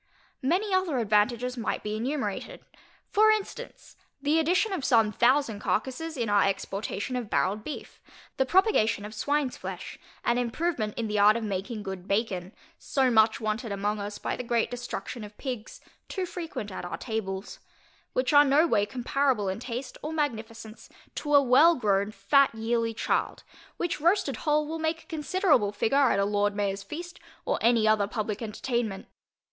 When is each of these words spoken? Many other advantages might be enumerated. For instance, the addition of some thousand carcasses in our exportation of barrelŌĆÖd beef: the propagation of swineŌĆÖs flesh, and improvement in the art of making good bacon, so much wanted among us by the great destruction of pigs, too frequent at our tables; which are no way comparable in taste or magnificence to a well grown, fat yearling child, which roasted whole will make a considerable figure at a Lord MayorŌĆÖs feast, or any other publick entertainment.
Many 0.41 0.73
other 0.73 0.97
advantages 0.97 1.57
might 1.57 1.83
be 1.83 1.95
enumerated. 1.95 2.65
For 3.11 3.29
instance, 3.29 3.95
the 4.19 4.39
addition 4.39 4.73
of 4.73 4.83
some 4.83 5.11
thousand 5.11 5.59
carcasses 5.59 6.17
in 6.17 6.27
our 6.27 6.43
exportation 6.43 7.15
of 7.15 7.29
barrelŌĆÖd 7.29 7.63
beef: 7.63 8.01
the 8.37 8.45
propagation 8.47 9.05
of 9.05 9.11
swineŌĆÖs 9.11 9.57
flesh, 9.59 9.99
and 10.25 10.39
improvement 10.39 10.97
in 10.97 11.07
the 11.07 11.19
art 11.19 11.37
of 11.37 11.43
making 11.43 11.83
good 11.83 12.07
bacon, 12.07 12.51
so 12.79 13.11
much 13.11 13.39
wanted 13.39 13.71
among 13.71 13.99
us 13.99 14.17
by 14.17 14.35
the 14.35 14.41
great 14.41 14.71
destruction 14.71 15.23
of 15.23 15.37
pigs, 15.37 15.81
too 16.09 16.25
frequent 16.25 16.71
at 16.71 16.83
our 16.83 16.97
tables; 16.97 17.59
which 18.13 18.33
are 18.33 18.43
no 18.43 18.65
way 18.65 18.87
comparable 18.87 19.49
in 19.49 19.59
taste 19.59 19.99
or 20.01 20.11
magnificence 20.11 20.89
to 21.13 21.35
a 21.35 21.41
well 21.43 21.75
grown, 21.75 22.09
fat 22.09 22.49
yearling 22.55 22.95
child, 22.95 23.43
which 23.77 24.01
roasted 24.01 24.37
whole 24.37 24.67
will 24.67 24.79
make 24.79 25.03
a 25.03 25.13
considerable 25.13 25.71
figure 25.71 26.09
at 26.09 26.17
a 26.17 26.25
Lord 26.25 26.55
MayorŌĆÖs 26.55 26.85
feast, 26.85 27.19
or 27.45 27.59
any 27.61 27.87
other 27.87 28.07
publick 28.07 28.41
entertainment. 28.41 29.05